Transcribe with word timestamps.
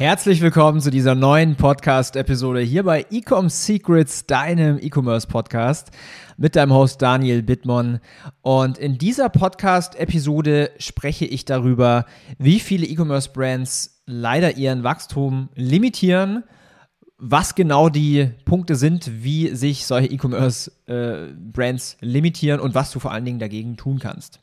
Herzlich 0.00 0.40
willkommen 0.40 0.80
zu 0.80 0.90
dieser 0.90 1.14
neuen 1.14 1.56
Podcast-Episode 1.56 2.60
hier 2.60 2.84
bei 2.84 3.04
Ecom 3.10 3.50
Secrets, 3.50 4.24
deinem 4.24 4.78
E-Commerce-Podcast 4.78 5.90
mit 6.38 6.56
deinem 6.56 6.72
Host 6.72 7.02
Daniel 7.02 7.42
Bittmann. 7.42 8.00
Und 8.40 8.78
in 8.78 8.96
dieser 8.96 9.28
Podcast-Episode 9.28 10.70
spreche 10.78 11.26
ich 11.26 11.44
darüber, 11.44 12.06
wie 12.38 12.60
viele 12.60 12.86
E-Commerce-Brands 12.86 14.00
leider 14.06 14.56
ihren 14.56 14.84
Wachstum 14.84 15.50
limitieren, 15.54 16.44
was 17.18 17.54
genau 17.54 17.90
die 17.90 18.30
Punkte 18.46 18.76
sind, 18.76 19.22
wie 19.22 19.54
sich 19.54 19.84
solche 19.84 20.10
E-Commerce-Brands 20.12 21.98
limitieren 22.00 22.60
und 22.60 22.74
was 22.74 22.90
du 22.90 23.00
vor 23.00 23.12
allen 23.12 23.26
Dingen 23.26 23.38
dagegen 23.38 23.76
tun 23.76 23.98
kannst. 23.98 24.40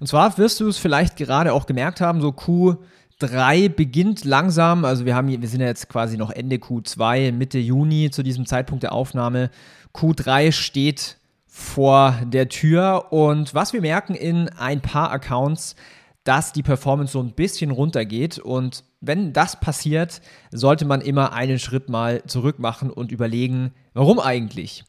Und 0.00 0.08
zwar 0.08 0.36
wirst 0.36 0.58
du 0.58 0.66
es 0.66 0.78
vielleicht 0.78 1.16
gerade 1.16 1.52
auch 1.52 1.66
gemerkt 1.66 2.00
haben, 2.00 2.20
so 2.20 2.32
Q 2.32 2.78
3 3.18 3.68
beginnt 3.68 4.24
langsam, 4.24 4.84
also 4.84 5.06
wir 5.06 5.14
haben 5.14 5.28
wir 5.28 5.48
sind 5.48 5.60
ja 5.60 5.66
jetzt 5.66 5.88
quasi 5.88 6.16
noch 6.16 6.30
Ende 6.30 6.56
Q2, 6.56 7.32
Mitte 7.32 7.58
Juni 7.58 8.10
zu 8.10 8.22
diesem 8.22 8.46
Zeitpunkt 8.46 8.82
der 8.82 8.92
Aufnahme. 8.92 9.50
Q3 9.94 10.52
steht 10.52 11.16
vor 11.46 12.14
der 12.26 12.50
Tür 12.50 13.12
und 13.12 13.54
was 13.54 13.72
wir 13.72 13.80
merken 13.80 14.14
in 14.14 14.50
ein 14.50 14.82
paar 14.82 15.10
Accounts, 15.10 15.76
dass 16.24 16.52
die 16.52 16.62
Performance 16.62 17.12
so 17.12 17.20
ein 17.20 17.32
bisschen 17.32 17.70
runtergeht 17.70 18.38
und 18.38 18.84
wenn 19.00 19.32
das 19.32 19.60
passiert, 19.60 20.20
sollte 20.50 20.84
man 20.84 21.00
immer 21.00 21.32
einen 21.32 21.58
Schritt 21.58 21.88
mal 21.88 22.22
zurück 22.26 22.58
machen 22.58 22.90
und 22.90 23.12
überlegen, 23.12 23.72
warum 23.94 24.18
eigentlich? 24.18 24.84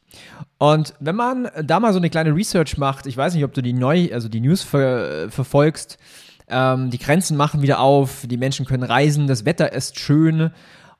Und 0.58 0.94
wenn 1.00 1.16
man 1.16 1.48
da 1.62 1.80
mal 1.80 1.92
so 1.92 1.98
eine 1.98 2.10
kleine 2.10 2.34
Research 2.34 2.76
macht, 2.76 3.06
ich 3.06 3.16
weiß 3.16 3.34
nicht, 3.34 3.44
ob 3.44 3.54
du 3.54 3.62
die 3.62 3.72
neu, 3.72 4.08
also 4.12 4.28
die 4.28 4.40
News 4.40 4.62
ver 4.62 5.30
verfolgst, 5.30 5.98
ähm, 6.50 6.90
die 6.90 6.98
Grenzen 6.98 7.36
machen 7.36 7.62
wieder 7.62 7.80
auf, 7.80 8.26
die 8.26 8.36
Menschen 8.36 8.66
können 8.66 8.82
reisen, 8.82 9.26
das 9.26 9.44
Wetter 9.44 9.72
ist 9.72 9.98
schön. 9.98 10.50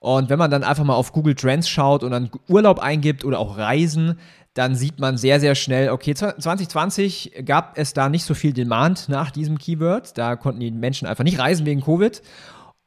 Und 0.01 0.31
wenn 0.31 0.39
man 0.39 0.51
dann 0.51 0.63
einfach 0.63 0.85
mal 0.85 0.95
auf 0.95 1.13
Google 1.13 1.35
Trends 1.35 1.69
schaut 1.69 2.05
und 2.05 2.13
dann 2.13 2.31
Urlaub 2.49 2.79
eingibt 2.79 3.25
oder 3.25 3.39
auch 3.39 3.59
Reisen, 3.59 4.19
dann 4.55 4.75
sieht 4.75 4.99
man 4.99 5.17
sehr, 5.17 5.41
sehr 5.41 5.55
schnell, 5.55 5.91
okay, 5.91 6.15
2020 6.15 7.45
gab 7.45 7.79
es 7.79 7.93
da 7.93 8.09
nicht 8.09 8.25
so 8.25 8.35
viel 8.35 8.53
Demand 8.53 9.09
nach 9.09 9.31
diesem 9.31 9.59
Keyword. 9.59 10.17
Da 10.19 10.37
konnten 10.37 10.61
die 10.61 10.71
Menschen 10.71 11.07
einfach 11.07 11.25
nicht 11.25 11.39
reisen 11.39 11.67
wegen 11.67 11.81
Covid. 11.81 12.23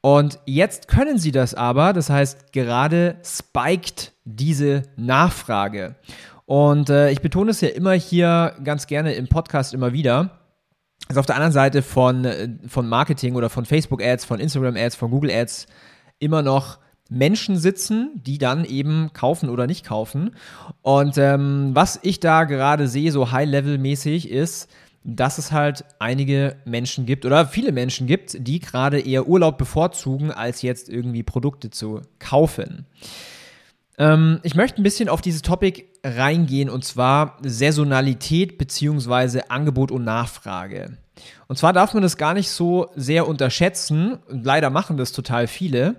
Und 0.02 0.38
jetzt 0.46 0.88
können 0.88 1.18
sie 1.18 1.32
das 1.32 1.54
aber. 1.54 1.92
Das 1.92 2.10
heißt, 2.10 2.52
gerade 2.52 3.16
spiked 3.24 4.12
diese 4.24 4.82
Nachfrage. 4.96 5.94
Und 6.44 6.90
äh, 6.90 7.10
ich 7.10 7.20
betone 7.20 7.52
es 7.52 7.60
ja 7.60 7.68
immer 7.68 7.92
hier 7.92 8.54
ganz 8.64 8.86
gerne 8.86 9.14
im 9.14 9.28
Podcast 9.28 9.72
immer 9.72 9.92
wieder 9.92 10.41
also 11.12 11.20
auf 11.20 11.26
der 11.26 11.36
anderen 11.36 11.52
Seite 11.52 11.82
von, 11.82 12.24
äh, 12.24 12.48
von 12.66 12.88
Marketing 12.88 13.34
oder 13.34 13.50
von 13.50 13.66
Facebook-Ads, 13.66 14.24
von 14.24 14.40
Instagram-Ads, 14.40 14.96
von 14.96 15.10
Google-Ads 15.10 15.66
immer 16.18 16.42
noch 16.42 16.78
Menschen 17.10 17.58
sitzen, 17.58 18.22
die 18.24 18.38
dann 18.38 18.64
eben 18.64 19.10
kaufen 19.12 19.50
oder 19.50 19.66
nicht 19.66 19.84
kaufen. 19.84 20.34
Und 20.80 21.18
ähm, 21.18 21.70
was 21.74 22.00
ich 22.02 22.20
da 22.20 22.44
gerade 22.44 22.88
sehe, 22.88 23.12
so 23.12 23.30
High-Level-mäßig, 23.30 24.30
ist, 24.30 24.70
dass 25.04 25.36
es 25.36 25.52
halt 25.52 25.84
einige 25.98 26.56
Menschen 26.64 27.04
gibt 27.04 27.26
oder 27.26 27.46
viele 27.46 27.72
Menschen 27.72 28.06
gibt, 28.06 28.46
die 28.46 28.60
gerade 28.60 29.00
eher 29.00 29.28
Urlaub 29.28 29.58
bevorzugen, 29.58 30.30
als 30.30 30.62
jetzt 30.62 30.88
irgendwie 30.88 31.22
Produkte 31.22 31.70
zu 31.70 32.00
kaufen. 32.18 32.86
Ähm, 33.98 34.40
ich 34.42 34.54
möchte 34.54 34.80
ein 34.80 34.84
bisschen 34.84 35.08
auf 35.08 35.20
dieses 35.20 35.42
Topic 35.42 35.84
reingehen 36.04 36.70
und 36.70 36.84
zwar 36.84 37.38
Saisonalität 37.42 38.58
bzw. 38.58 39.42
Angebot 39.48 39.90
und 39.90 40.04
Nachfrage. 40.04 40.98
Und 41.48 41.56
zwar 41.56 41.72
darf 41.72 41.94
man 41.94 42.02
das 42.02 42.16
gar 42.16 42.34
nicht 42.34 42.50
so 42.50 42.90
sehr 42.96 43.28
unterschätzen, 43.28 44.18
leider 44.28 44.70
machen 44.70 44.96
das 44.96 45.12
total 45.12 45.46
viele 45.46 45.96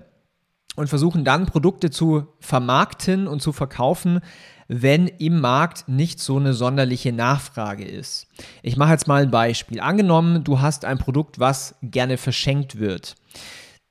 und 0.75 0.89
versuchen 0.89 1.23
dann 1.23 1.45
Produkte 1.45 1.91
zu 1.91 2.27
vermarkten 2.39 3.27
und 3.27 3.41
zu 3.41 3.51
verkaufen, 3.51 4.21
wenn 4.67 5.07
im 5.07 5.39
Markt 5.39 5.87
nicht 5.87 6.19
so 6.19 6.37
eine 6.37 6.53
sonderliche 6.53 7.13
Nachfrage 7.13 7.85
ist. 7.85 8.27
Ich 8.61 8.77
mache 8.77 8.91
jetzt 8.91 9.07
mal 9.07 9.21
ein 9.21 9.31
Beispiel. 9.31 9.79
Angenommen, 9.79 10.43
du 10.43 10.61
hast 10.61 10.85
ein 10.85 10.97
Produkt, 10.97 11.39
was 11.39 11.75
gerne 11.83 12.17
verschenkt 12.17 12.79
wird. 12.79 13.15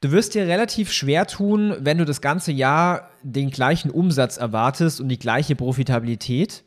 Du 0.02 0.10
wirst 0.10 0.34
dir 0.34 0.48
relativ 0.48 0.90
schwer 0.90 1.28
tun, 1.28 1.76
wenn 1.78 1.98
du 1.98 2.04
das 2.04 2.20
ganze 2.20 2.50
Jahr 2.50 3.10
den 3.22 3.50
gleichen 3.50 3.88
Umsatz 3.88 4.36
erwartest 4.36 5.00
und 5.00 5.08
die 5.08 5.18
gleiche 5.18 5.54
Profitabilität, 5.54 6.64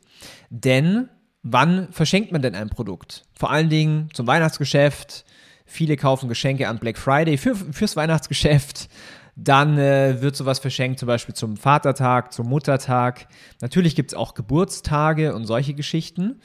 denn 0.48 1.10
wann 1.42 1.92
verschenkt 1.92 2.32
man 2.32 2.40
denn 2.40 2.54
ein 2.54 2.70
Produkt? 2.70 3.24
Vor 3.34 3.50
allen 3.50 3.68
Dingen 3.68 4.08
zum 4.14 4.26
Weihnachtsgeschäft. 4.26 5.26
Viele 5.66 5.98
kaufen 5.98 6.30
Geschenke 6.30 6.66
an 6.66 6.78
Black 6.78 6.96
Friday 6.96 7.36
für, 7.36 7.54
fürs 7.54 7.94
Weihnachtsgeschäft. 7.94 8.88
Dann 9.34 9.76
äh, 9.76 10.22
wird 10.22 10.34
sowas 10.34 10.58
verschenkt, 10.58 10.98
zum 10.98 11.06
Beispiel 11.06 11.34
zum 11.34 11.58
Vatertag, 11.58 12.32
zum 12.32 12.48
Muttertag. 12.48 13.26
Natürlich 13.60 13.94
gibt 13.94 14.12
es 14.12 14.16
auch 14.16 14.32
Geburtstage 14.32 15.34
und 15.34 15.44
solche 15.44 15.74
Geschichten. 15.74 16.40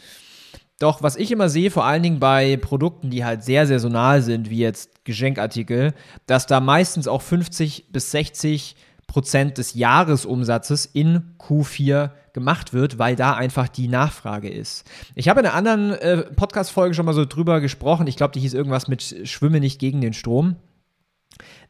Doch 0.82 1.04
was 1.04 1.16
ich 1.16 1.32
immer 1.32 1.48
sehe, 1.48 1.70
vor 1.70 1.86
allen 1.86 2.02
Dingen 2.02 2.20
bei 2.20 2.58
Produkten, 2.58 3.12
die 3.12 3.24
halt 3.24 3.44
sehr 3.44 3.68
saisonal 3.68 4.24
sind, 4.24 4.50
wie 4.50 4.58
jetzt 4.58 5.06
Geschenkartikel, 5.06 5.94
dass 6.26 6.48
da 6.48 6.60
meistens 6.60 7.08
auch 7.08 7.22
50 7.22 7.92
bis 7.92 8.10
60 8.10 8.76
Prozent 9.06 9.60
des 9.60 9.76
Jahresumsatzes 9.76 10.88
in 10.88 11.36
Q4 11.38 12.10
gemacht 12.34 12.74
wird, 12.74 12.98
weil 12.98 13.16
da 13.16 13.34
einfach 13.36 13.68
die 13.68 13.90
Nachfrage 13.90 14.50
ist. 14.50 14.90
Ich 15.14 15.30
habe 15.30 15.42
in 15.42 15.46
einer 15.46 15.56
anderen 15.56 15.92
äh, 15.92 16.24
Podcast-Folge 16.24 16.96
schon 16.96 17.06
mal 17.06 17.14
so 17.14 17.26
drüber 17.26 17.62
gesprochen. 17.62 18.08
Ich 18.08 18.16
glaube, 18.16 18.34
die 18.34 18.40
hieß 18.40 18.56
irgendwas 18.56 18.88
mit 18.88 19.28
Schwimme 19.28 19.60
nicht 19.60 19.78
gegen 19.78 20.02
den 20.02 20.14
Strom. 20.14 20.56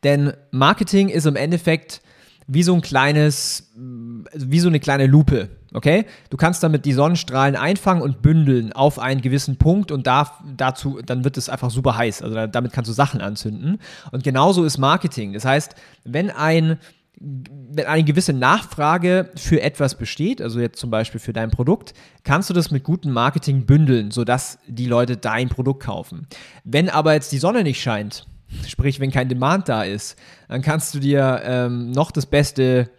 Denn 0.04 0.32
Marketing 0.52 1.10
ist 1.10 1.26
im 1.26 1.36
Endeffekt 1.36 2.02
wie 2.48 2.64
so 2.64 2.74
ein 2.74 2.82
kleines, 2.82 3.74
wie 3.76 4.60
so 4.60 4.70
eine 4.70 4.80
kleine 4.80 5.08
Lupe. 5.08 5.50
Okay? 5.74 6.06
Du 6.30 6.38
kannst 6.38 6.64
damit 6.64 6.86
die 6.86 6.94
Sonnenstrahlen 6.94 7.56
einfangen 7.56 8.02
und 8.02 8.22
bündeln 8.22 8.74
auf 8.74 9.00
einen 9.00 9.22
gewissen 9.22 9.58
Punkt 9.58 9.92
und 9.92 10.06
da, 10.08 10.32
dazu, 10.56 11.00
dann 11.06 11.24
wird 11.24 11.38
es 11.38 11.50
einfach 11.50 11.70
super 11.70 11.98
heiß. 11.98 12.22
Also 12.22 12.48
damit 12.48 12.74
kannst 12.74 12.90
du 12.90 12.94
Sachen 12.94 13.22
anzünden. 13.22 13.80
Und 14.12 14.24
genauso 14.24 14.64
ist 14.66 14.78
Marketing. 14.78 15.34
Das 15.34 15.46
heißt, 15.46 15.76
wenn 16.04 16.30
ein 16.30 16.78
wenn 17.24 17.86
eine 17.86 18.04
gewisse 18.04 18.34
Nachfrage 18.34 19.30
für 19.36 19.62
etwas 19.62 19.96
besteht, 19.96 20.42
also 20.42 20.60
jetzt 20.60 20.80
zum 20.80 20.90
Beispiel 20.90 21.20
für 21.20 21.34
dein 21.34 21.52
Produkt, 21.52 21.94
kannst 22.24 22.50
du 22.50 22.54
das 22.54 22.72
mit 22.72 22.84
gutem 22.84 23.12
Marketing 23.12 23.68
bündeln, 23.68 24.10
sodass 24.10 24.58
die 24.68 24.88
Leute 24.88 25.18
dein 25.18 25.50
Produkt 25.50 25.84
kaufen. 25.84 26.26
Wenn 26.64 26.90
aber 26.90 27.14
jetzt 27.14 27.32
die 27.32 27.38
Sonne 27.38 27.64
nicht 27.64 27.82
scheint, 27.82 28.26
sprich 28.68 29.00
wenn 29.00 29.12
kein 29.12 29.30
Demand 29.30 29.70
da 29.70 29.84
ist, 29.84 30.18
dann 30.48 30.64
kannst 30.64 30.96
du 30.96 31.00
dir 31.00 31.42
ähm, 31.44 31.92
noch 31.92 32.12
das 32.12 32.26
beste 32.26 32.90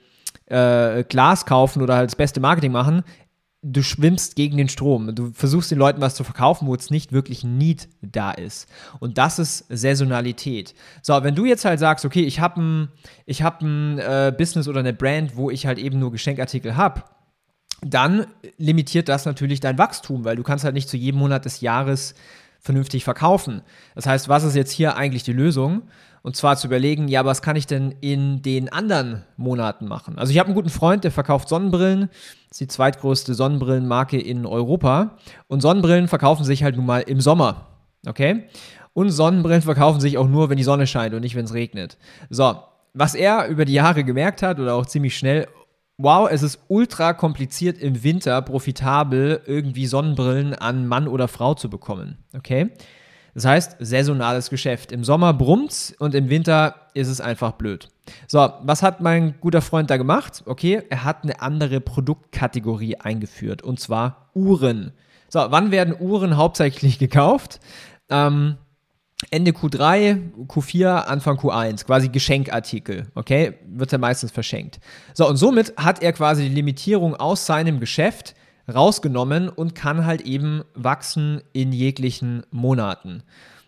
äh, 0.53 1.05
Glas 1.09 1.47
kaufen 1.47 1.83
oder 1.83 1.97
halt 1.97 2.11
das 2.11 2.17
beste 2.17 2.41
Marketing 2.41 2.73
machen, 2.73 3.03
du 3.63 3.83
schwimmst 3.83 4.35
gegen 4.35 4.57
den 4.57 4.69
Strom. 4.69 5.15
Du 5.15 5.31
versuchst 5.33 5.71
den 5.71 5.79
Leuten 5.79 6.01
was 6.01 6.17
zu 6.17 6.25
verkaufen, 6.25 6.67
wo 6.67 6.75
es 6.75 6.91
nicht 6.91 7.13
wirklich 7.13 7.45
Need 7.45 7.89
da 8.03 8.33
ist. 8.33 8.69
Und 8.99 9.19
das 9.19 9.39
ist 9.39 9.65
Saisonalität. 9.69 10.75
So, 11.01 11.23
wenn 11.23 11.35
du 11.35 11.45
jetzt 11.45 11.65
halt 11.65 11.79
sagst, 11.79 12.05
okay, 12.05 12.23
ich 12.23 12.41
habe 12.41 12.61
ein, 12.61 12.89
hab 13.31 13.63
äh, 13.63 14.33
Business 14.37 14.67
oder 14.67 14.81
eine 14.81 14.93
Brand, 14.93 15.37
wo 15.37 15.51
ich 15.51 15.67
halt 15.67 15.79
eben 15.79 16.01
nur 16.01 16.11
Geschenkartikel 16.11 16.77
habe, 16.77 17.05
dann 17.85 18.27
limitiert 18.59 19.09
das 19.09 19.25
natürlich 19.27 19.61
dein 19.61 19.79
Wachstum, 19.79 20.25
weil 20.25 20.37
du 20.37 20.43
kannst 20.43 20.65
halt 20.65 20.75
nicht 20.75 20.89
zu 20.89 20.97
jedem 20.97 21.19
Monat 21.19 21.45
des 21.45 21.61
Jahres 21.61 22.15
vernünftig 22.63 23.05
verkaufen. 23.05 23.63
Das 23.95 24.07
heißt, 24.07 24.29
was 24.29 24.45
ist 24.45 24.55
jetzt 24.55 24.71
hier 24.71 24.97
eigentlich 24.97 25.25
die 25.25 25.33
Lösung? 25.33 25.83
Und 26.23 26.37
zwar 26.37 26.57
zu 26.57 26.69
überlegen, 26.69 27.09
ja, 27.09 27.25
was 27.25 27.43
kann 27.43 27.57
ich 27.57 27.67
denn 27.67 27.97
in 28.01 28.43
den 28.43 28.73
anderen 28.73 29.25
Monaten 29.37 29.87
machen? 29.89 30.19
Also 30.19 30.33
ich 30.33 30.39
habe 30.39 30.47
einen 30.47 30.55
guten 30.55 30.71
Freund, 30.71 31.03
der 31.03 31.11
verkauft 31.11 31.49
Sonnenbrillen. 31.49 32.09
Das 32.49 32.53
ist 32.53 32.61
die 32.61 32.69
zweitgrößte 32.69 33.35
Sonnenbrillenmarke 33.35 34.21
in 34.21 34.47
Europa. 34.47 35.19
Und 35.49 35.61
Sonnenbrillen 35.61 36.07
verkaufen 36.07 36.45
sich 36.45 36.63
halt 36.63 36.77
nun 36.77 36.87
mal 36.87 37.01
im 37.01 37.21
Sommer. 37.21 37.67
Okay? 38.07 38.45
Und 38.95 39.11
Sonnenbrillen 39.11 39.63
verkaufen 39.63 40.01
sich 40.01 40.17
auch 40.17 40.29
nur, 40.29 40.49
wenn 40.49 40.57
die 40.57 40.63
Sonne 40.63 40.87
scheint 40.87 41.15
und 41.15 41.23
nicht, 41.23 41.35
wenn 41.35 41.47
es 41.47 41.55
regnet. 41.55 41.99
So, 42.31 42.55
was 42.95 43.17
er 43.17 43.49
über 43.49 43.65
die 43.65 43.73
Jahre 43.73 44.05
gemerkt 44.05 44.43
hat 44.43 44.61
oder 44.61 44.75
auch 44.75 44.87
ziemlich 44.87 45.17
schnell, 45.17 45.49
wow, 46.03 46.29
es 46.31 46.43
ist 46.43 46.61
ultra 46.69 47.13
kompliziert 47.13 47.79
im 47.79 48.03
Winter 48.03 48.43
profitabel 48.43 49.41
irgendwie 49.47 49.87
Sonnenbrillen 49.87 50.55
an 50.55 50.87
Mann 50.87 51.09
oder 51.09 51.29
Frau 51.29 51.55
zu 51.55 51.71
bekommen. 51.71 52.19
Okay? 52.37 52.71
Das 53.35 53.45
heißt, 53.47 53.77
saisonales 53.81 54.51
Geschäft. 54.51 54.93
Im 54.93 55.05
Sommer 55.05 55.33
brummt's 55.33 55.95
und 55.99 56.15
im 56.15 56.29
Winter 56.29 56.75
ist 56.93 57.09
es 57.09 57.21
einfach 57.21 57.53
blöd. 57.53 57.89
So, 58.27 58.53
was 58.63 58.83
hat 58.83 59.01
mein 59.01 59.37
guter 59.41 59.63
Freund 59.63 59.91
da 59.91 59.97
gemacht? 59.97 60.43
Okay, 60.47 60.83
er 60.91 61.05
hat 61.05 61.23
eine 61.23 61.41
andere 61.41 61.81
Produktkategorie 61.81 62.97
eingeführt 62.97 63.63
und 63.63 63.81
zwar 63.81 64.31
Uhren. 64.35 64.93
So, 65.29 65.47
wann 65.49 65.71
werden 65.71 65.95
Uhren 65.99 66.37
hauptsächlich 66.37 66.99
gekauft? 66.99 67.61
Ähm, 68.11 68.57
Ende 69.31 69.53
Q3, 69.53 70.47
Q4, 70.47 71.05
Anfang 71.05 71.39
Q1, 71.39 71.87
quasi 71.87 72.09
Geschenkartikel, 72.09 73.07
okay? 73.15 73.55
Wird 73.67 73.93
er 73.93 73.99
meistens 73.99 74.31
verschenkt. 74.31 74.81
So, 75.15 75.29
und 75.29 75.37
somit 75.37 75.75
hat 75.77 76.03
er 76.03 76.13
quasi 76.13 76.49
die 76.49 76.55
Limitierung 76.55 77.17
aus 77.17 77.47
seinem 77.47 77.81
Geschäft 77.81 78.35
rausgenommen 78.73 79.49
und 79.49 79.75
kann 79.75 80.07
halt 80.07 80.23
eben 80.23 80.63
wachsen 80.75 81.43
in 81.53 81.73
jeglichen 81.73 82.45
Monaten. 82.51 83.23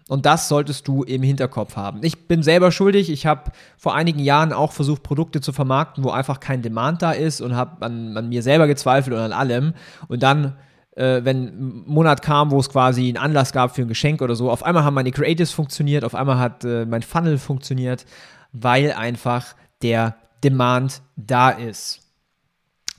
Und 0.09 0.27
das 0.27 0.49
solltest 0.49 0.87
du 0.87 1.03
im 1.03 1.23
Hinterkopf 1.23 1.77
haben. 1.77 2.01
Ich 2.03 2.29
bin 2.29 2.43
selber 2.43 2.71
schuldig. 2.71 3.09
Ich 3.11 3.25
habe 3.25 3.53
vor 3.79 3.95
einigen 3.95 4.19
Jahren 4.19 4.53
auch 4.53 4.73
versucht, 4.73 5.03
Produkte 5.03 5.41
zu 5.41 5.53
vermarkten, 5.53 6.05
wo 6.05 6.11
einfach 6.11 6.41
kein 6.41 6.61
Demand 6.61 7.01
da 7.01 7.13
ist 7.13 7.41
und 7.41 7.57
habe 7.57 7.85
an, 7.85 8.15
an, 8.17 8.29
mir 8.29 8.43
selber 8.43 8.67
gezweifelt 8.67 9.17
und 9.17 9.23
an 9.23 9.33
allem. 9.33 9.73
Und 10.09 10.23
dann, 10.23 10.57
äh, 10.97 11.25
wenn 11.25 11.45
ein 11.45 11.83
Monat 11.87 12.23
kam, 12.23 12.51
wo 12.51 12.61
es 12.61 12.69
quasi 12.69 13.09
einen 13.09 13.17
Anlass 13.17 13.53
gab 13.53 13.75
für 13.75 13.83
ein 13.83 13.89
Geschenk 13.89 14.23
oder 14.23 14.37
so, 14.37 14.51
auf 14.51 14.63
einmal 14.63 14.85
haben 14.85 14.95
meine 14.95 15.11
Creatives 15.11 15.53
funktioniert, 15.53 16.05
auf 16.05 16.15
einmal 16.15 16.39
hat 16.39 16.65
äh, 16.65 16.87
mein 16.87 17.03
Funnel 17.03 17.39
funktioniert, 17.39 18.07
weil 18.53 18.93
einfach 18.93 19.55
der 19.83 20.17
Demand 20.43 21.03
da 21.17 21.51
ist. 21.51 22.01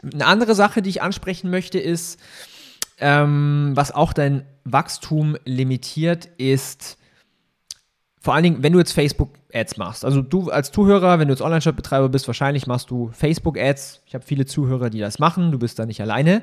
Eine 0.04 0.26
andere 0.26 0.56
Sache, 0.56 0.82
die 0.82 0.90
ich 0.90 1.02
ansprechen 1.02 1.50
möchte, 1.50 1.80
ist, 1.80 2.20
ähm, 3.00 3.72
was 3.76 3.92
auch 3.92 4.14
dein 4.14 4.46
Wachstum 4.64 5.38
limitiert, 5.46 6.26
ist 6.38 6.98
vor 8.20 8.34
allen 8.34 8.44
Dingen, 8.44 8.64
wenn 8.64 8.74
du 8.74 8.80
jetzt 8.80 8.94
Facebook-Ads 8.94 9.78
machst. 9.78 10.04
Also 10.04 10.24
du 10.24 10.50
als 10.50 10.72
Zuhörer, 10.72 11.20
wenn 11.20 11.28
du 11.28 11.34
jetzt 11.34 11.42
Online-Shop-Betreiber 11.42 12.10
bist, 12.10 12.26
wahrscheinlich 12.26 12.66
machst 12.66 12.90
du 12.90 13.12
Facebook-Ads. 13.14 14.02
Ich 14.08 14.16
habe 14.16 14.26
viele 14.26 14.48
Zuhörer, 14.48 14.90
die 14.90 15.00
das 15.00 15.20
machen. 15.20 15.52
Du 15.52 15.60
bist 15.60 15.78
da 15.78 15.86
nicht 15.86 16.02
alleine. 16.02 16.42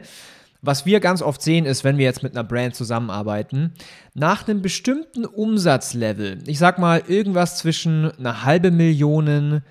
Was 0.64 0.86
wir 0.86 1.00
ganz 1.00 1.22
oft 1.22 1.42
sehen, 1.42 1.66
ist, 1.66 1.82
wenn 1.82 1.98
wir 1.98 2.04
jetzt 2.04 2.22
mit 2.22 2.36
einer 2.36 2.44
Brand 2.44 2.76
zusammenarbeiten, 2.76 3.72
nach 4.14 4.46
einem 4.46 4.62
bestimmten 4.62 5.24
Umsatzlevel, 5.24 6.38
ich 6.46 6.60
sag 6.60 6.78
mal 6.78 7.02
irgendwas 7.08 7.58
zwischen 7.58 8.12
einer 8.12 8.44
halbe 8.44 8.70
Million 8.70 9.62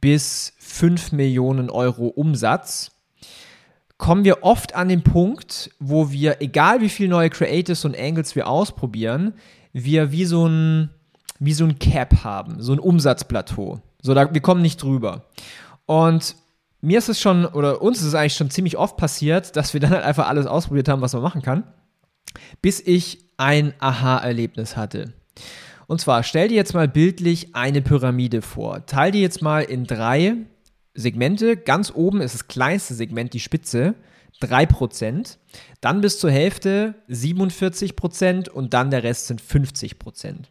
bis 0.00 0.52
5 0.58 1.12
Millionen 1.12 1.70
Euro 1.70 2.08
Umsatz, 2.08 2.90
kommen 3.96 4.24
wir 4.24 4.42
oft 4.42 4.74
an 4.74 4.88
den 4.88 5.04
Punkt, 5.04 5.70
wo 5.78 6.10
wir, 6.10 6.42
egal 6.42 6.80
wie 6.80 6.88
viele 6.88 7.10
neue 7.10 7.30
Creatives 7.30 7.84
und 7.84 7.96
Angles 7.96 8.34
wir 8.34 8.48
ausprobieren, 8.48 9.34
wir 9.72 10.10
wie 10.10 10.24
so 10.24 10.48
ein, 10.48 10.90
wie 11.38 11.52
so 11.52 11.64
ein 11.64 11.78
Cap 11.78 12.24
haben, 12.24 12.60
so 12.60 12.72
ein 12.72 12.80
Umsatzplateau. 12.80 13.80
So, 14.02 14.14
da, 14.14 14.34
wir 14.34 14.40
kommen 14.40 14.62
nicht 14.62 14.82
drüber. 14.82 15.26
Und 15.86 16.34
mir 16.80 16.98
ist 16.98 17.08
es 17.08 17.20
schon, 17.20 17.44
oder 17.44 17.82
uns 17.82 18.00
ist 18.00 18.06
es 18.06 18.14
eigentlich 18.14 18.34
schon 18.34 18.50
ziemlich 18.50 18.76
oft 18.76 18.96
passiert, 18.96 19.56
dass 19.56 19.74
wir 19.74 19.80
dann 19.80 19.90
halt 19.90 20.04
einfach 20.04 20.28
alles 20.28 20.46
ausprobiert 20.46 20.88
haben, 20.88 21.02
was 21.02 21.12
man 21.12 21.22
machen 21.22 21.42
kann, 21.42 21.64
bis 22.62 22.80
ich 22.80 23.30
ein 23.36 23.74
Aha-Erlebnis 23.78 24.76
hatte. 24.76 25.12
Und 25.86 26.00
zwar, 26.00 26.22
stell 26.22 26.48
dir 26.48 26.54
jetzt 26.54 26.74
mal 26.74 26.88
bildlich 26.88 27.54
eine 27.54 27.82
Pyramide 27.82 28.42
vor. 28.42 28.86
Teil 28.86 29.10
die 29.10 29.20
jetzt 29.20 29.42
mal 29.42 29.62
in 29.62 29.86
drei 29.86 30.36
Segmente. 30.94 31.56
Ganz 31.56 31.92
oben 31.94 32.20
ist 32.20 32.34
das 32.34 32.48
kleinste 32.48 32.94
Segment, 32.94 33.32
die 33.34 33.40
Spitze, 33.40 33.94
3%. 34.40 35.36
Dann 35.80 36.00
bis 36.00 36.18
zur 36.18 36.30
Hälfte 36.30 36.94
47% 37.08 38.48
und 38.48 38.72
dann 38.72 38.90
der 38.90 39.02
Rest 39.02 39.26
sind 39.26 39.42
50%. 39.42 40.44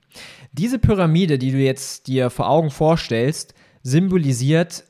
Diese 0.51 0.79
Pyramide, 0.79 1.37
die 1.37 1.51
du 1.51 1.57
jetzt 1.57 2.07
dir 2.07 2.29
vor 2.29 2.49
Augen 2.49 2.69
vorstellst, 2.69 3.53
symbolisiert 3.81 4.83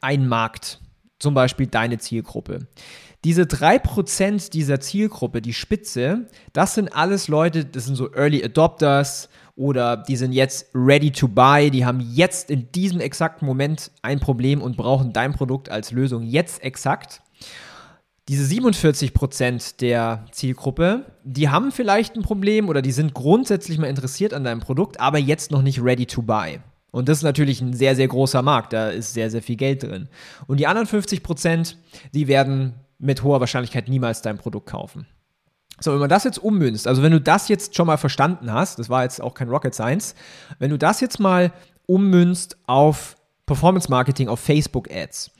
einen 0.00 0.28
Markt, 0.28 0.80
zum 1.18 1.34
Beispiel 1.34 1.66
deine 1.66 1.98
Zielgruppe. 1.98 2.66
Diese 3.24 3.42
3% 3.42 4.50
dieser 4.50 4.80
Zielgruppe, 4.80 5.40
die 5.40 5.52
Spitze, 5.52 6.26
das 6.52 6.74
sind 6.74 6.94
alles 6.94 7.28
Leute, 7.28 7.64
das 7.64 7.86
sind 7.86 7.94
so 7.94 8.12
Early 8.12 8.42
Adopters, 8.44 9.28
oder 9.54 9.96
die 9.96 10.16
sind 10.16 10.32
jetzt 10.32 10.70
ready 10.74 11.10
to 11.10 11.28
buy, 11.28 11.70
die 11.70 11.84
haben 11.84 12.00
jetzt 12.00 12.50
in 12.50 12.72
diesem 12.72 13.00
exakten 13.00 13.46
Moment 13.46 13.90
ein 14.00 14.18
Problem 14.18 14.62
und 14.62 14.76
brauchen 14.76 15.12
dein 15.12 15.34
Produkt 15.34 15.68
als 15.68 15.92
Lösung 15.92 16.22
jetzt 16.22 16.62
exakt. 16.62 17.22
Diese 18.28 18.44
47% 18.44 19.78
der 19.78 20.24
Zielgruppe, 20.30 21.06
die 21.24 21.48
haben 21.48 21.72
vielleicht 21.72 22.16
ein 22.16 22.22
Problem 22.22 22.68
oder 22.68 22.80
die 22.80 22.92
sind 22.92 23.14
grundsätzlich 23.14 23.78
mal 23.78 23.88
interessiert 23.88 24.32
an 24.32 24.44
deinem 24.44 24.60
Produkt, 24.60 25.00
aber 25.00 25.18
jetzt 25.18 25.50
noch 25.50 25.62
nicht 25.62 25.82
ready 25.82 26.06
to 26.06 26.22
buy. 26.22 26.60
Und 26.92 27.08
das 27.08 27.18
ist 27.18 27.24
natürlich 27.24 27.60
ein 27.60 27.72
sehr, 27.72 27.96
sehr 27.96 28.06
großer 28.06 28.42
Markt, 28.42 28.72
da 28.72 28.90
ist 28.90 29.14
sehr, 29.14 29.30
sehr 29.30 29.42
viel 29.42 29.56
Geld 29.56 29.82
drin. 29.82 30.08
Und 30.46 30.60
die 30.60 30.66
anderen 30.66 30.86
50%, 30.86 31.74
die 32.14 32.28
werden 32.28 32.74
mit 32.98 33.24
hoher 33.24 33.40
Wahrscheinlichkeit 33.40 33.88
niemals 33.88 34.22
dein 34.22 34.38
Produkt 34.38 34.68
kaufen. 34.68 35.06
So, 35.80 35.92
wenn 35.92 35.98
man 35.98 36.10
das 36.10 36.22
jetzt 36.24 36.38
ummünzt, 36.38 36.86
also 36.86 37.02
wenn 37.02 37.10
du 37.10 37.20
das 37.20 37.48
jetzt 37.48 37.74
schon 37.74 37.86
mal 37.86 37.96
verstanden 37.96 38.52
hast, 38.52 38.78
das 38.78 38.88
war 38.88 39.02
jetzt 39.02 39.20
auch 39.20 39.34
kein 39.34 39.48
Rocket 39.48 39.74
Science, 39.74 40.14
wenn 40.58 40.70
du 40.70 40.78
das 40.78 41.00
jetzt 41.00 41.18
mal 41.18 41.50
ummünzt 41.86 42.56
auf 42.66 43.16
Performance 43.46 43.90
Marketing, 43.90 44.28
auf 44.28 44.38
Facebook 44.38 44.88
Ads. 44.90 45.32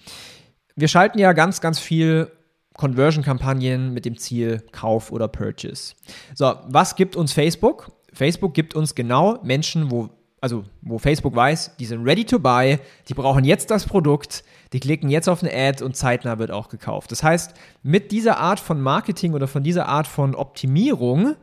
Wir 0.75 0.89
schalten 0.89 1.19
ja 1.19 1.35
ganz, 1.35 1.61
ganz 1.61 1.79
viel 1.79 2.33
Conversion-Kampagnen 2.75 3.93
mit 3.93 4.07
dem 4.07 4.17
Ziel 4.17 4.63
Kauf 4.73 5.13
oder 5.13 5.29
Purchase. 5.29 5.95
So, 6.35 6.55
was 6.67 6.97
gibt 6.97 7.15
uns 7.15 7.33
Facebook? 7.33 7.93
Facebook 8.13 8.55
gibt 8.55 8.75
uns 8.75 8.95
genau 8.95 9.39
Menschen, 9.43 9.91
wo 9.91 10.09
also 10.43 10.65
wo 10.83 10.99
Facebook 10.99 11.37
weiß, 11.37 11.77
die 11.79 11.87
sind 11.87 12.05
ready 12.05 12.25
to 12.25 12.41
buy, 12.41 12.79
die 13.09 13.15
brauchen 13.15 13.45
jetzt 13.45 13.71
das 13.71 13.87
Produkt, 13.87 14.43
die 14.73 14.81
klicken 14.81 15.09
jetzt 15.09 15.29
auf 15.29 15.41
eine 15.43 15.55
Ad 15.55 15.85
und 15.85 15.97
zeitnah 15.97 16.39
wird 16.41 16.51
auch 16.51 16.69
gekauft. 16.69 17.13
Das 17.13 17.23
heißt, 17.23 17.55
mit 17.85 18.11
dieser 18.11 18.39
Art 18.39 18.59
von 18.59 18.81
Marketing 18.81 19.35
oder 19.35 19.47
von 19.47 19.63
dieser 19.63 19.89
Art 19.89 20.09
von 20.09 20.35
Optimierung 20.35 21.37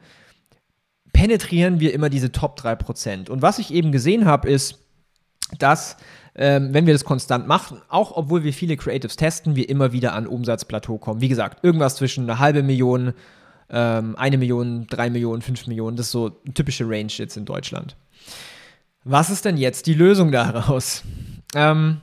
penetrieren 1.13 1.79
wir 1.79 1.93
immer 1.93 2.09
diese 2.09 2.33
Top 2.33 2.59
3%. 2.59 3.29
Und 3.29 3.41
was 3.41 3.57
ich 3.57 3.73
eben 3.73 3.93
gesehen 3.93 4.25
habe, 4.25 4.49
ist, 4.49 4.79
dass 5.57 5.95
ähm, 6.35 6.73
wenn 6.73 6.85
wir 6.85 6.93
das 6.93 7.05
konstant 7.05 7.47
machen, 7.47 7.81
auch 7.87 8.17
obwohl 8.17 8.43
wir 8.43 8.51
viele 8.51 8.75
Creatives 8.75 9.15
testen, 9.15 9.55
wir 9.55 9.69
immer 9.69 9.93
wieder 9.93 10.13
an 10.13 10.27
Umsatzplateau 10.27 10.97
kommen. 10.97 11.21
Wie 11.21 11.29
gesagt, 11.29 11.63
irgendwas 11.63 11.95
zwischen 11.95 12.29
eine 12.29 12.39
halbe 12.39 12.63
Million, 12.63 13.13
ähm, 13.69 14.17
eine 14.17 14.37
Million, 14.37 14.87
drei 14.87 15.09
Millionen, 15.09 15.41
fünf 15.41 15.67
Millionen, 15.67 15.95
das 15.95 16.07
ist 16.07 16.11
so 16.11 16.37
eine 16.43 16.53
typische 16.53 16.83
Range 16.83 17.11
jetzt 17.11 17.37
in 17.37 17.45
Deutschland. 17.45 17.95
Was 19.11 19.31
ist 19.31 19.43
denn 19.43 19.57
jetzt 19.57 19.87
die 19.87 19.95
Lösung 19.95 20.31
daraus? 20.31 21.01
Ähm, 21.55 21.99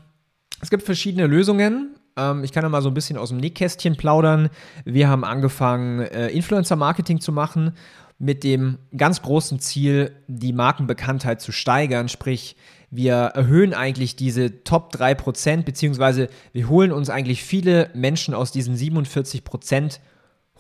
es 0.61 0.71
gibt 0.71 0.83
verschiedene 0.83 1.29
Lösungen. 1.29 1.95
Ähm, 2.17 2.43
ich 2.43 2.51
kann 2.51 2.65
ja 2.65 2.69
mal 2.69 2.83
so 2.83 2.89
ein 2.89 2.95
bisschen 2.95 3.17
aus 3.17 3.29
dem 3.29 3.39
Nähkästchen 3.39 3.95
plaudern. 3.95 4.51
Wir 4.85 5.09
haben 5.09 5.23
angefangen, 5.23 6.01
äh, 6.01 6.31
Influencer-Marketing 6.31 7.21
zu 7.21 7.31
machen 7.31 7.77
mit 8.19 8.43
dem 8.43 8.79
ganz 8.97 9.23
großen 9.23 9.61
Ziel, 9.61 10.17
die 10.27 10.53
Markenbekanntheit 10.53 11.41
zu 11.41 11.53
steigern. 11.53 12.09
Sprich, 12.09 12.57
wir 12.91 13.15
erhöhen 13.15 13.73
eigentlich 13.73 14.17
diese 14.17 14.65
Top 14.65 14.93
3%, 14.93 15.63
beziehungsweise 15.63 16.27
wir 16.53 16.69
holen 16.69 16.91
uns 16.91 17.09
eigentlich 17.09 17.45
viele 17.45 17.89
Menschen 17.95 18.35
aus 18.35 18.51
diesen 18.51 18.75
47% 18.75 20.01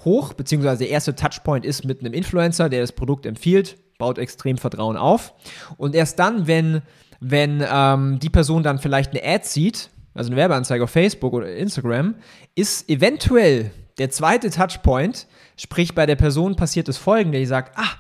hoch, 0.05 0.33
beziehungsweise 0.33 0.85
der 0.85 0.91
erste 0.91 1.17
Touchpoint 1.17 1.67
ist 1.67 1.85
mit 1.85 1.99
einem 1.99 2.13
Influencer, 2.13 2.69
der 2.69 2.83
das 2.83 2.93
Produkt 2.93 3.27
empfiehlt 3.27 3.79
baut 3.99 4.19
extrem 4.19 4.59
Vertrauen 4.59 4.97
auf. 4.97 5.35
Und 5.77 5.95
erst 5.95 6.19
dann, 6.19 6.47
wenn, 6.47 6.83
wenn 7.21 7.65
ähm, 7.69 8.19
die 8.19 8.31
Person 8.31 8.63
dann 8.63 8.79
vielleicht 8.79 9.11
eine 9.11 9.23
Ad 9.25 9.45
sieht, 9.47 9.91
also 10.15 10.29
eine 10.29 10.37
Werbeanzeige 10.37 10.85
auf 10.85 10.91
Facebook 10.91 11.33
oder 11.33 11.55
Instagram, 11.55 12.15
ist 12.55 12.89
eventuell 12.89 13.71
der 13.99 14.11
zweite 14.11 14.51
Touchpoint, 14.51 15.27
sprich 15.57 15.95
bei 15.95 16.07
der 16.07 16.17
Person 16.17 16.57
passiert 16.57 16.89
das 16.89 16.99
folgende, 16.99 17.39
die 17.39 17.47
sagt, 17.47 17.79
ah, 17.79 17.91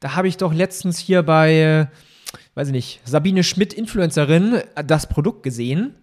da 0.00 0.14
habe 0.14 0.28
ich 0.28 0.36
doch 0.36 0.52
letztens 0.52 0.98
hier 0.98 1.22
bei, 1.22 1.54
äh, 1.54 1.86
weiß 2.54 2.68
ich 2.68 2.72
nicht, 2.72 3.00
Sabine 3.04 3.42
Schmidt, 3.42 3.72
Influencerin, 3.72 4.60
das 4.86 5.08
Produkt 5.08 5.42
gesehen. 5.42 5.94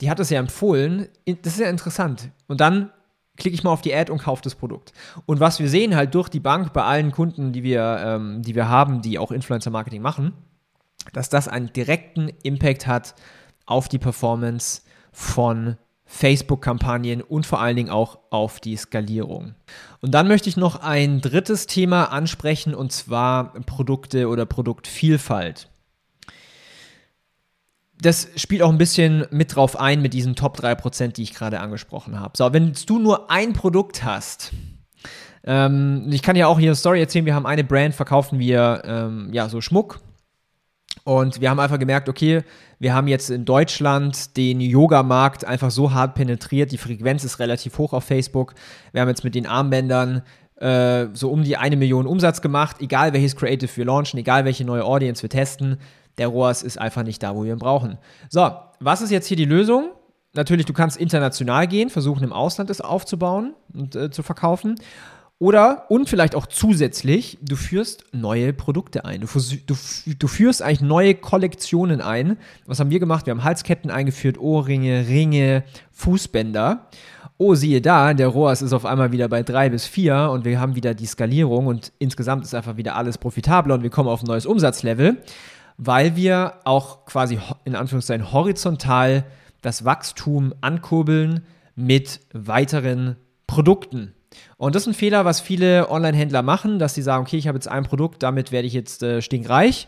Die 0.00 0.10
hat 0.10 0.20
es 0.20 0.30
ja 0.30 0.40
empfohlen. 0.40 1.08
Das 1.26 1.54
ist 1.54 1.60
ja 1.60 1.68
interessant. 1.68 2.30
Und 2.48 2.60
dann 2.60 2.90
klicke 3.36 3.54
ich 3.54 3.64
mal 3.64 3.70
auf 3.70 3.82
die 3.82 3.94
Ad 3.94 4.12
und 4.12 4.18
kaufe 4.18 4.42
das 4.42 4.54
Produkt. 4.54 4.92
Und 5.26 5.40
was 5.40 5.58
wir 5.58 5.68
sehen 5.68 5.96
halt 5.96 6.14
durch 6.14 6.28
die 6.28 6.40
Bank 6.40 6.72
bei 6.72 6.82
allen 6.82 7.12
Kunden, 7.12 7.52
die 7.52 7.62
wir, 7.62 8.02
ähm, 8.04 8.42
die 8.42 8.54
wir 8.54 8.68
haben, 8.68 9.02
die 9.02 9.18
auch 9.18 9.32
Influencer-Marketing 9.32 10.02
machen, 10.02 10.32
dass 11.12 11.28
das 11.28 11.48
einen 11.48 11.72
direkten 11.72 12.30
Impact 12.42 12.86
hat 12.86 13.14
auf 13.66 13.88
die 13.88 13.98
Performance 13.98 14.82
von 15.12 15.76
Facebook-Kampagnen 16.04 17.22
und 17.22 17.46
vor 17.46 17.60
allen 17.60 17.76
Dingen 17.76 17.90
auch 17.90 18.18
auf 18.30 18.60
die 18.60 18.76
Skalierung. 18.76 19.54
Und 20.02 20.12
dann 20.12 20.28
möchte 20.28 20.50
ich 20.50 20.58
noch 20.58 20.82
ein 20.82 21.22
drittes 21.22 21.66
Thema 21.66 22.12
ansprechen 22.12 22.74
und 22.74 22.92
zwar 22.92 23.54
Produkte 23.62 24.28
oder 24.28 24.44
Produktvielfalt 24.44 25.71
das 28.02 28.28
spielt 28.36 28.62
auch 28.62 28.70
ein 28.70 28.78
bisschen 28.78 29.26
mit 29.30 29.54
drauf 29.54 29.78
ein 29.78 30.02
mit 30.02 30.12
diesen 30.12 30.34
Top 30.34 30.58
3%, 30.58 31.08
die 31.12 31.22
ich 31.22 31.34
gerade 31.34 31.60
angesprochen 31.60 32.18
habe. 32.18 32.36
So, 32.36 32.52
wenn 32.52 32.72
du 32.86 32.98
nur 32.98 33.30
ein 33.30 33.52
Produkt 33.52 34.04
hast, 34.04 34.52
ähm, 35.44 36.08
ich 36.10 36.22
kann 36.22 36.36
ja 36.36 36.48
auch 36.48 36.58
hier 36.58 36.70
eine 36.70 36.76
Story 36.76 37.00
erzählen, 37.00 37.26
wir 37.26 37.34
haben 37.34 37.46
eine 37.46 37.64
Brand, 37.64 37.94
verkaufen 37.94 38.38
wir 38.38 38.82
ähm, 38.84 39.30
ja 39.32 39.48
so 39.48 39.60
Schmuck. 39.60 40.00
Und 41.04 41.40
wir 41.40 41.50
haben 41.50 41.58
einfach 41.58 41.78
gemerkt, 41.78 42.08
okay, 42.08 42.42
wir 42.78 42.94
haben 42.94 43.08
jetzt 43.08 43.30
in 43.30 43.44
Deutschland 43.44 44.36
den 44.36 44.60
Yoga-Markt 44.60 45.44
einfach 45.44 45.70
so 45.70 45.92
hart 45.92 46.14
penetriert, 46.14 46.70
die 46.70 46.78
Frequenz 46.78 47.24
ist 47.24 47.38
relativ 47.38 47.78
hoch 47.78 47.92
auf 47.92 48.04
Facebook. 48.04 48.54
Wir 48.92 49.00
haben 49.00 49.08
jetzt 49.08 49.24
mit 49.24 49.34
den 49.34 49.46
Armbändern 49.46 50.22
äh, 50.56 51.06
so 51.12 51.30
um 51.30 51.42
die 51.42 51.56
eine 51.56 51.76
Million 51.76 52.06
Umsatz 52.06 52.40
gemacht, 52.40 52.76
egal 52.80 53.12
welches 53.12 53.34
Creative 53.34 53.70
wir 53.74 53.84
launchen, 53.84 54.18
egal 54.18 54.44
welche 54.44 54.64
neue 54.64 54.84
Audience 54.84 55.22
wir 55.22 55.30
testen. 55.30 55.78
Der 56.18 56.28
ROAS 56.28 56.62
ist 56.62 56.78
einfach 56.78 57.02
nicht 57.02 57.22
da, 57.22 57.34
wo 57.34 57.44
wir 57.44 57.52
ihn 57.52 57.58
brauchen. 57.58 57.98
So, 58.28 58.50
was 58.80 59.02
ist 59.02 59.10
jetzt 59.10 59.26
hier 59.26 59.36
die 59.36 59.44
Lösung? 59.44 59.90
Natürlich, 60.34 60.66
du 60.66 60.72
kannst 60.72 60.96
international 60.96 61.66
gehen, 61.66 61.90
versuchen 61.90 62.24
im 62.24 62.32
Ausland 62.32 62.70
es 62.70 62.80
aufzubauen 62.80 63.54
und 63.74 63.94
äh, 63.96 64.10
zu 64.10 64.22
verkaufen. 64.22 64.76
Oder, 65.42 65.90
und 65.90 66.08
vielleicht 66.08 66.36
auch 66.36 66.46
zusätzlich, 66.46 67.36
du 67.42 67.56
führst 67.56 68.04
neue 68.12 68.52
Produkte 68.52 69.04
ein. 69.04 69.22
Du, 69.22 69.26
du, 69.66 69.74
du, 70.16 70.28
führst 70.28 70.62
eigentlich 70.62 70.82
neue 70.82 71.16
Kollektionen 71.16 72.00
ein. 72.00 72.36
Was 72.64 72.78
haben 72.78 72.90
wir 72.90 73.00
gemacht? 73.00 73.26
Wir 73.26 73.32
haben 73.32 73.42
Halsketten 73.42 73.90
eingeführt, 73.90 74.38
Ohrringe, 74.38 75.08
Ringe, 75.08 75.64
Fußbänder. 75.90 76.86
Oh, 77.38 77.56
siehe 77.56 77.80
da, 77.80 78.14
der 78.14 78.28
ROAS 78.28 78.62
ist 78.62 78.72
auf 78.72 78.86
einmal 78.86 79.10
wieder 79.10 79.28
bei 79.28 79.42
drei 79.42 79.68
bis 79.68 79.84
vier 79.84 80.30
und 80.30 80.44
wir 80.44 80.60
haben 80.60 80.76
wieder 80.76 80.94
die 80.94 81.06
Skalierung 81.06 81.66
und 81.66 81.92
insgesamt 81.98 82.44
ist 82.44 82.54
einfach 82.54 82.76
wieder 82.76 82.94
alles 82.94 83.18
profitabler 83.18 83.74
und 83.74 83.82
wir 83.82 83.90
kommen 83.90 84.08
auf 84.08 84.22
ein 84.22 84.26
neues 84.26 84.46
Umsatzlevel, 84.46 85.16
weil 85.76 86.16
wir 86.16 86.60
auch 86.64 87.04
quasi 87.06 87.38
in 87.64 87.74
Anführungszeichen 87.76 88.32
horizontal 88.32 89.24
das 89.62 89.84
Wachstum 89.84 90.54
ankurbeln 90.60 91.44
mit 91.74 92.20
weiteren 92.32 93.16
Produkten. 93.46 94.14
Und 94.56 94.74
das 94.74 94.82
ist 94.84 94.88
ein 94.88 94.94
Fehler, 94.94 95.24
was 95.24 95.40
viele 95.40 95.90
Online-Händler 95.90 96.42
machen, 96.42 96.78
dass 96.78 96.94
sie 96.94 97.02
sagen, 97.02 97.22
okay, 97.22 97.36
ich 97.36 97.48
habe 97.48 97.56
jetzt 97.56 97.68
ein 97.68 97.84
Produkt, 97.84 98.22
damit 98.22 98.52
werde 98.52 98.66
ich 98.66 98.72
jetzt 98.72 99.02
äh, 99.02 99.20
stinkreich. 99.20 99.86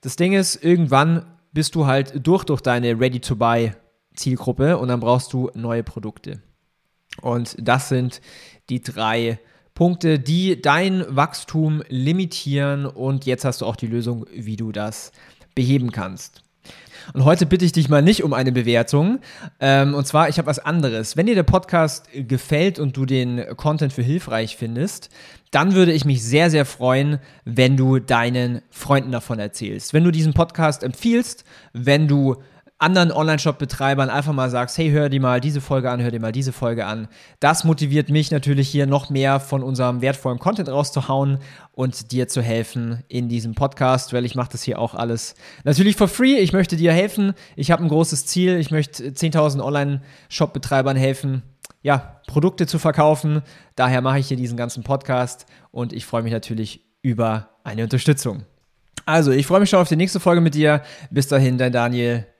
Das 0.00 0.16
Ding 0.16 0.32
ist, 0.32 0.62
irgendwann 0.62 1.26
bist 1.52 1.74
du 1.74 1.86
halt 1.86 2.26
durch 2.26 2.44
durch 2.44 2.60
deine 2.60 2.98
Ready-to-Buy-Zielgruppe 2.98 4.78
und 4.78 4.88
dann 4.88 5.00
brauchst 5.00 5.32
du 5.32 5.50
neue 5.54 5.82
Produkte. 5.82 6.42
Und 7.20 7.56
das 7.58 7.88
sind 7.88 8.20
die 8.68 8.82
drei 8.82 9.38
Punkte, 9.74 10.20
die 10.20 10.60
dein 10.62 11.04
Wachstum 11.08 11.82
limitieren 11.88 12.86
und 12.86 13.26
jetzt 13.26 13.44
hast 13.44 13.60
du 13.60 13.66
auch 13.66 13.76
die 13.76 13.88
Lösung, 13.88 14.24
wie 14.32 14.56
du 14.56 14.70
das 14.70 15.10
beheben 15.54 15.90
kannst. 15.90 16.44
Und 17.12 17.24
heute 17.24 17.44
bitte 17.44 17.64
ich 17.64 17.72
dich 17.72 17.88
mal 17.88 18.00
nicht 18.00 18.22
um 18.22 18.32
eine 18.32 18.52
Bewertung. 18.52 19.18
Ähm, 19.60 19.94
und 19.94 20.06
zwar, 20.06 20.28
ich 20.28 20.38
habe 20.38 20.46
was 20.46 20.58
anderes. 20.58 21.16
Wenn 21.16 21.26
dir 21.26 21.34
der 21.34 21.42
Podcast 21.42 22.08
gefällt 22.14 22.78
und 22.78 22.96
du 22.96 23.04
den 23.04 23.44
Content 23.56 23.92
für 23.92 24.02
hilfreich 24.02 24.56
findest, 24.56 25.10
dann 25.50 25.74
würde 25.74 25.92
ich 25.92 26.04
mich 26.04 26.22
sehr, 26.22 26.50
sehr 26.50 26.64
freuen, 26.64 27.18
wenn 27.44 27.76
du 27.76 27.98
deinen 27.98 28.62
Freunden 28.70 29.12
davon 29.12 29.38
erzählst. 29.38 29.92
Wenn 29.92 30.04
du 30.04 30.10
diesen 30.10 30.32
Podcast 30.32 30.82
empfiehlst, 30.82 31.44
wenn 31.72 32.08
du 32.08 32.36
anderen 32.78 33.12
Online-Shop-Betreibern 33.12 34.10
einfach 34.10 34.32
mal 34.32 34.50
sagst, 34.50 34.76
hey, 34.78 34.90
hör 34.90 35.08
dir 35.08 35.20
mal 35.20 35.40
diese 35.40 35.60
Folge 35.60 35.90
an, 35.90 36.02
hör 36.02 36.10
dir 36.10 36.20
mal 36.20 36.32
diese 36.32 36.52
Folge 36.52 36.86
an. 36.86 37.08
Das 37.38 37.64
motiviert 37.64 38.10
mich 38.10 38.30
natürlich 38.30 38.68
hier 38.68 38.86
noch 38.86 39.10
mehr 39.10 39.38
von 39.40 39.62
unserem 39.62 40.00
wertvollen 40.00 40.38
Content 40.38 40.68
rauszuhauen 40.68 41.38
und 41.72 42.10
dir 42.10 42.28
zu 42.28 42.42
helfen 42.42 43.02
in 43.08 43.28
diesem 43.28 43.54
Podcast, 43.54 44.12
weil 44.12 44.24
ich 44.24 44.34
mache 44.34 44.50
das 44.52 44.62
hier 44.62 44.78
auch 44.78 44.94
alles 44.94 45.34
natürlich 45.62 45.96
for 45.96 46.08
free. 46.08 46.36
Ich 46.38 46.52
möchte 46.52 46.76
dir 46.76 46.92
helfen. 46.92 47.34
Ich 47.56 47.70
habe 47.70 47.82
ein 47.82 47.88
großes 47.88 48.26
Ziel. 48.26 48.58
Ich 48.58 48.70
möchte 48.70 49.04
10.000 49.04 49.62
Online-Shop-Betreibern 49.62 50.96
helfen, 50.96 51.42
ja, 51.82 52.20
Produkte 52.26 52.66
zu 52.66 52.78
verkaufen. 52.78 53.42
Daher 53.76 54.00
mache 54.00 54.18
ich 54.18 54.28
hier 54.28 54.36
diesen 54.36 54.56
ganzen 54.56 54.82
Podcast 54.82 55.46
und 55.70 55.92
ich 55.92 56.06
freue 56.06 56.22
mich 56.22 56.32
natürlich 56.32 56.84
über 57.02 57.50
eine 57.62 57.84
Unterstützung. 57.84 58.44
Also, 59.06 59.32
ich 59.32 59.46
freue 59.46 59.60
mich 59.60 59.70
schon 59.70 59.80
auf 59.80 59.88
die 59.88 59.96
nächste 59.96 60.18
Folge 60.18 60.40
mit 60.40 60.54
dir. 60.54 60.82
Bis 61.10 61.28
dahin, 61.28 61.58
dein 61.58 61.72
Daniel. 61.72 62.26